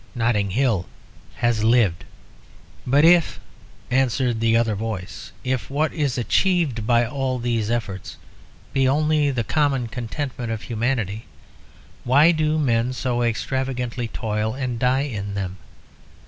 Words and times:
Notting 0.15 0.49
Hill 0.49 0.87
has 1.35 1.63
lived." 1.63 2.05
"But 2.87 3.05
if," 3.05 3.39
answered 3.91 4.39
the 4.39 4.57
other 4.57 4.73
voice, 4.73 5.31
"if 5.43 5.69
what 5.69 5.93
is 5.93 6.17
achieved 6.17 6.87
by 6.87 7.05
all 7.05 7.37
these 7.37 7.69
efforts 7.69 8.17
be 8.73 8.87
only 8.89 9.29
the 9.29 9.43
common 9.43 9.87
contentment 9.89 10.51
of 10.51 10.63
humanity, 10.63 11.25
why 12.03 12.31
do 12.31 12.57
men 12.57 12.93
so 12.93 13.21
extravagantly 13.21 14.07
toil 14.07 14.55
and 14.55 14.79
die 14.79 15.01
in 15.03 15.35
them? 15.35 15.57